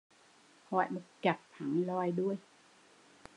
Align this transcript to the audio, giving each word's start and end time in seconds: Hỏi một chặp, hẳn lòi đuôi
Hỏi 0.69 0.85
một 0.89 1.01
chặp, 1.21 1.39
hẳn 1.51 1.83
lòi 1.83 2.11
đuôi 2.11 2.35